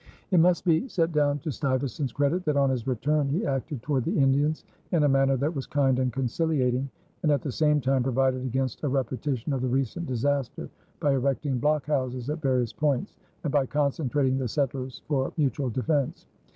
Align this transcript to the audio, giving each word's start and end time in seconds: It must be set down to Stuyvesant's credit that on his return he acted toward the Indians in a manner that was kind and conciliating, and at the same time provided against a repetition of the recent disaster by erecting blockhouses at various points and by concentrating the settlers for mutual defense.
It 0.31 0.39
must 0.39 0.65
be 0.65 0.87
set 0.87 1.11
down 1.11 1.37
to 1.41 1.51
Stuyvesant's 1.51 2.11
credit 2.11 2.43
that 2.45 2.57
on 2.57 2.71
his 2.71 2.87
return 2.87 3.29
he 3.29 3.45
acted 3.45 3.83
toward 3.83 4.03
the 4.03 4.17
Indians 4.17 4.65
in 4.91 5.03
a 5.03 5.07
manner 5.07 5.37
that 5.37 5.53
was 5.53 5.67
kind 5.67 5.99
and 5.99 6.11
conciliating, 6.11 6.89
and 7.21 7.31
at 7.31 7.43
the 7.43 7.51
same 7.51 7.79
time 7.79 8.01
provided 8.01 8.43
against 8.43 8.81
a 8.83 8.87
repetition 8.89 9.53
of 9.53 9.61
the 9.61 9.67
recent 9.67 10.07
disaster 10.07 10.69
by 10.99 11.11
erecting 11.13 11.59
blockhouses 11.61 12.31
at 12.31 12.41
various 12.41 12.73
points 12.73 13.13
and 13.43 13.53
by 13.53 13.67
concentrating 13.67 14.39
the 14.39 14.47
settlers 14.47 15.03
for 15.07 15.31
mutual 15.37 15.69
defense. 15.69 16.25